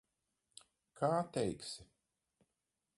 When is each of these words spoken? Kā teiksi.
Kā 1.01 1.11
teiksi. 1.37 1.89